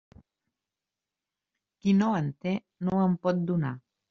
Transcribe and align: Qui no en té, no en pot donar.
Qui 1.85 1.93
no 2.01 2.09
en 2.21 2.33
té, 2.47 2.55
no 2.89 3.05
en 3.05 3.15
pot 3.29 3.47
donar. 3.53 3.77